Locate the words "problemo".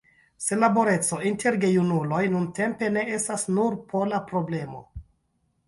4.33-4.85